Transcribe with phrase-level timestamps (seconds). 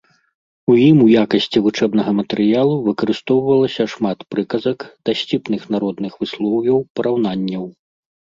[0.75, 7.63] У ім у якасці вучэбнага матэрыялу выкарыстоўвалася шмат прыказак, дасціпных народных выслоўяў, параўнанняў.